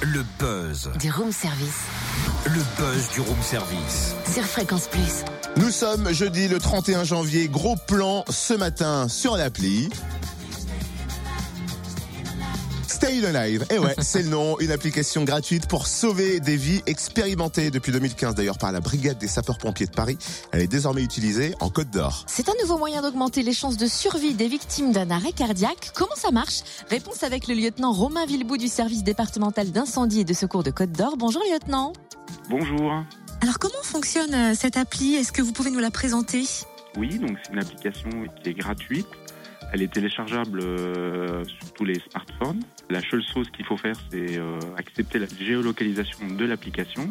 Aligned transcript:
Le 0.00 0.24
buzz. 0.38 0.90
Du 1.00 1.10
room 1.10 1.32
service. 1.32 1.80
Le 2.46 2.60
buzz 2.76 3.08
du 3.14 3.20
room 3.20 3.42
service. 3.42 4.14
Sur 4.32 4.44
Fréquence 4.44 4.86
Plus. 4.86 5.24
Nous 5.56 5.70
sommes 5.70 6.12
jeudi 6.12 6.46
le 6.46 6.60
31 6.60 7.02
janvier. 7.02 7.48
Gros 7.48 7.74
plan 7.74 8.24
ce 8.30 8.54
matin 8.54 9.08
sur 9.08 9.36
l'appli. 9.36 9.88
Stay 12.88 13.22
Alive. 13.24 13.66
Et 13.70 13.78
ouais, 13.78 13.94
c'est 13.98 14.22
le 14.22 14.30
nom. 14.30 14.58
Une 14.60 14.70
application 14.70 15.24
gratuite 15.24 15.68
pour 15.68 15.86
sauver 15.86 16.40
des 16.40 16.56
vies 16.56 16.82
expérimentée 16.86 17.70
depuis 17.70 17.92
2015 17.92 18.34
d'ailleurs 18.34 18.56
par 18.56 18.72
la 18.72 18.80
Brigade 18.80 19.18
des 19.18 19.28
sapeurs-pompiers 19.28 19.86
de 19.86 19.92
Paris. 19.92 20.16
Elle 20.52 20.62
est 20.62 20.68
désormais 20.68 21.02
utilisée 21.02 21.54
en 21.60 21.68
Côte 21.68 21.90
d'Or. 21.90 22.24
C'est 22.26 22.48
un 22.48 22.54
nouveau 22.62 22.78
moyen 22.78 23.02
d'augmenter 23.02 23.42
les 23.42 23.52
chances 23.52 23.76
de 23.76 23.86
survie 23.86 24.32
des 24.32 24.48
victimes 24.48 24.92
d'un 24.92 25.10
arrêt 25.10 25.32
cardiaque. 25.32 25.90
Comment 25.94 26.16
ça 26.16 26.30
marche? 26.30 26.62
Réponse 26.88 27.22
avec 27.22 27.46
le 27.46 27.54
lieutenant 27.54 27.92
Romain 27.92 28.24
Villebout 28.24 28.56
du 28.56 28.68
service 28.68 29.04
départemental 29.04 29.70
d'incendie 29.70 30.20
et 30.20 30.24
de 30.24 30.34
secours 30.34 30.62
de 30.62 30.70
Côte 30.70 30.92
d'Or. 30.92 31.18
Bonjour 31.18 31.42
lieutenant. 31.52 31.92
Bonjour. 32.48 33.04
Alors 33.42 33.58
comment 33.58 33.82
fonctionne 33.82 34.34
euh, 34.34 34.54
cette 34.54 34.78
appli? 34.78 35.14
Est-ce 35.14 35.30
que 35.32 35.42
vous 35.42 35.52
pouvez 35.52 35.70
nous 35.70 35.78
la 35.78 35.90
présenter? 35.90 36.44
Oui, 36.96 37.18
donc 37.18 37.36
c'est 37.44 37.52
une 37.52 37.60
application 37.60 38.10
qui 38.42 38.48
est 38.48 38.54
gratuite. 38.54 39.06
Elle 39.72 39.82
est 39.82 39.92
téléchargeable 39.92 40.60
euh, 40.60 41.44
sur 41.44 41.72
tous 41.74 41.84
les 41.84 42.00
smartphones. 42.10 42.62
La 42.88 43.00
seule 43.00 43.22
chose 43.22 43.50
qu'il 43.50 43.66
faut 43.66 43.76
faire, 43.76 43.96
c'est 44.10 44.38
euh, 44.38 44.58
accepter 44.76 45.18
la 45.18 45.26
géolocalisation 45.26 46.26
de 46.26 46.44
l'application. 46.44 47.10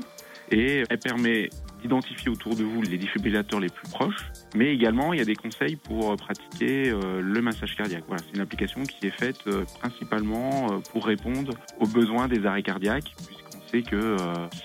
Et 0.50 0.84
elle 0.90 1.00
permet 1.00 1.50
d'identifier 1.82 2.30
autour 2.30 2.56
de 2.56 2.64
vous 2.64 2.82
les 2.82 2.98
défibrillateurs 2.98 3.60
les 3.60 3.70
plus 3.70 3.88
proches, 3.90 4.32
mais 4.56 4.74
également 4.74 5.12
il 5.12 5.20
y 5.20 5.22
a 5.22 5.26
des 5.26 5.36
conseils 5.36 5.76
pour 5.76 6.16
pratiquer 6.16 6.90
euh, 6.90 7.22
le 7.22 7.42
massage 7.42 7.76
cardiaque. 7.76 8.06
Voilà, 8.08 8.24
c'est 8.24 8.36
une 8.36 8.42
application 8.42 8.84
qui 8.84 9.08
est 9.08 9.12
faite 9.12 9.44
principalement 9.80 10.82
pour 10.92 11.06
répondre 11.06 11.54
aux 11.80 11.88
besoins 11.88 12.30
des 12.30 12.46
arrêts 12.46 12.64
cardiaques, 12.64 13.14
puisqu'on 13.28 13.68
sait 13.68 13.82
que 13.82 14.16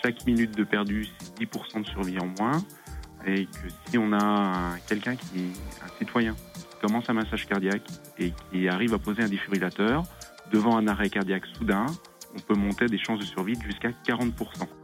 chaque 0.02 0.24
minute 0.24 0.56
de 0.56 0.62
perdu, 0.62 1.09
c'est 1.19 1.45
10% 1.45 1.83
de 1.83 1.86
survie 1.88 2.19
en 2.20 2.28
moins, 2.38 2.62
et 3.27 3.47
que 3.47 3.69
si 3.89 3.98
on 3.98 4.12
a 4.12 4.77
quelqu'un 4.89 5.17
qui 5.17 5.39
est 5.39 5.84
un 5.84 5.98
citoyen 5.98 6.37
commence 6.81 7.09
un 7.09 7.12
massage 7.12 7.47
cardiaque 7.47 7.87
et 8.19 8.33
qui 8.51 8.69
arrive 8.69 8.92
à 8.95 8.98
poser 8.98 9.23
un 9.23 9.28
défibrillateur 9.28 10.05
devant 10.51 10.77
un 10.77 10.89
arrêt 10.89 11.09
cardiaque 11.09 11.45
soudain, 11.56 11.87
on 12.34 12.41
peut 12.41 12.55
monter 12.55 12.87
des 12.87 12.98
chances 12.98 13.20
de 13.20 13.25
survie 13.25 13.55
jusqu'à 13.65 13.91
40%. 14.06 14.33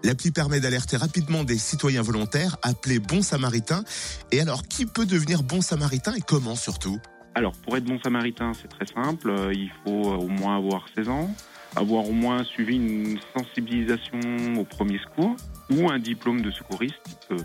L'appli 0.05 0.31
permet 0.31 0.61
d'alerter 0.61 0.97
rapidement 0.97 1.45
des 1.45 1.59
citoyens 1.59 2.03
volontaires 2.03 2.57
appelés 2.63 2.99
bons 2.99 3.23
samaritains. 3.23 3.83
Et 4.31 4.41
alors, 4.41 4.63
qui 4.63 4.87
peut 4.87 5.07
devenir 5.07 5.43
bon 5.43 5.61
samaritain 5.61 6.15
et 6.15 6.21
comment 6.21 6.55
surtout? 6.55 6.99
Alors, 7.35 7.53
pour 7.53 7.77
être 7.77 7.85
bon 7.85 7.99
samaritain, 8.03 8.53
c'est 8.55 8.69
très 8.69 8.87
simple. 8.87 9.31
Euh, 9.31 9.53
il 9.53 9.71
faut 9.85 10.11
au 10.13 10.29
moins 10.29 10.57
avoir 10.57 10.87
16 10.95 11.09
ans, 11.09 11.31
avoir 11.77 12.09
au 12.09 12.13
moins 12.13 12.45
suivi 12.45 12.77
une 12.77 13.19
sensibilisation 13.37 14.21
au 14.59 14.65
premier 14.65 14.99
secours 14.99 15.37
ou 15.71 15.91
un 15.91 15.99
diplôme 15.99 16.41
de 16.41 16.51
secouriste 16.51 16.97
type 17.05 17.39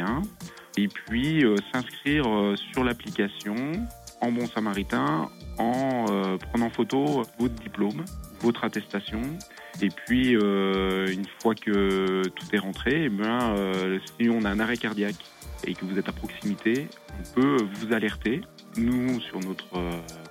PSC1 0.00 0.22
et 0.76 0.88
puis 0.88 1.44
euh, 1.44 1.56
s'inscrire 1.72 2.26
euh, 2.28 2.56
sur 2.72 2.84
l'application 2.84 3.54
en 4.20 4.32
bon 4.32 4.46
samaritain 4.46 5.28
en 5.58 6.06
euh, 6.10 6.36
prenant 6.36 6.70
photo 6.70 7.22
votre 7.38 7.54
diplôme, 7.54 8.04
votre 8.40 8.64
attestation. 8.64 9.20
Et 9.82 9.88
puis, 9.88 10.32
une 10.32 11.26
fois 11.40 11.54
que 11.54 12.22
tout 12.28 12.46
est 12.52 12.58
rentré, 12.58 13.04
eh 13.04 13.08
bien, 13.08 13.54
si 14.18 14.28
on 14.28 14.44
a 14.44 14.50
un 14.50 14.58
arrêt 14.58 14.76
cardiaque 14.76 15.24
et 15.64 15.74
que 15.74 15.86
vous 15.86 15.98
êtes 15.98 16.08
à 16.08 16.12
proximité, 16.12 16.88
on 17.18 17.40
peut 17.40 17.56
vous 17.74 17.94
alerter. 17.94 18.42
Nous, 18.76 19.20
sur 19.20 19.38
notre 19.40 19.80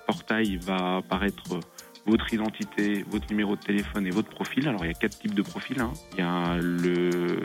portail, 0.06 0.58
va 0.58 0.98
apparaître 0.98 1.58
votre 2.06 2.32
identité, 2.32 3.04
votre 3.08 3.28
numéro 3.30 3.56
de 3.56 3.60
téléphone 3.60 4.06
et 4.06 4.10
votre 4.10 4.28
profil. 4.28 4.68
Alors, 4.68 4.84
il 4.84 4.88
y 4.88 4.90
a 4.90 4.94
quatre 4.94 5.18
types 5.18 5.34
de 5.34 5.42
profils. 5.42 5.80
Hein. 5.80 5.92
Il 6.12 6.18
y 6.18 6.22
a 6.22 6.58
le 6.60 7.42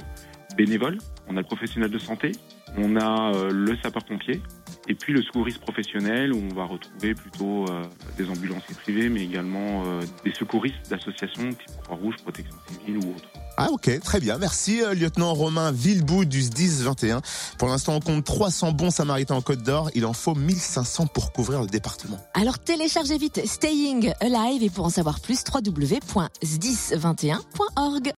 bénévole, 0.56 0.98
on 1.28 1.38
a 1.38 1.42
le 1.42 1.46
professionnel 1.46 1.90
de 1.90 2.00
santé, 2.00 2.32
on 2.78 2.96
a 2.98 3.34
euh, 3.34 3.50
le 3.52 3.76
sapeur-pompier 3.82 4.42
et 4.88 4.94
puis 4.94 5.14
le 5.14 5.24
secouriste 5.24 5.58
professionnel 5.60 6.32
où 6.34 6.42
on 6.52 6.54
va 6.54 6.66
retrouver 6.66 7.16
plutôt 7.16 7.66
euh, 7.70 7.82
des 8.18 8.30
ambulanciers 8.30 8.76
privés 8.76 9.08
mais 9.10 9.24
également 9.24 9.84
euh, 9.86 10.02
des 10.24 10.32
secouristes 10.34 10.88
d'associations 10.90 11.50
type 11.50 11.82
Croix-Rouge, 11.84 12.16
Protection 12.24 12.56
civile 12.68 12.98
ou 12.98 13.16
autre. 13.16 13.26
Ah 13.58 13.70
ok, 13.72 14.02
très 14.02 14.20
bien. 14.20 14.38
Merci 14.38 14.82
lieutenant 14.94 15.34
Romain 15.34 15.72
Villebout 15.72 16.26
du 16.26 16.42
10 16.42 16.84
21. 16.84 17.22
Pour 17.58 17.70
l'instant, 17.70 17.96
on 17.96 18.02
compte 18.02 18.26
300 18.26 18.74
bons 18.74 18.92
samaritains 18.92 19.36
en 19.36 19.42
Côte 19.42 19.64
d'Or. 19.64 19.90
Il 19.96 20.06
en 20.06 20.12
faut 20.12 20.36
1500 20.36 21.08
pour 21.08 21.32
couvrir 21.32 21.62
le 21.62 21.68
département. 21.68 22.20
Alors 22.34 22.60
téléchargez 22.60 23.18
vite 23.18 23.40
Staying 23.46 24.12
Alive 24.20 24.62
et 24.62 24.70
pour 24.70 24.84
en 24.84 24.90
savoir 24.90 25.22
plus, 25.22 25.42
www.sdis21.org. 25.54 28.14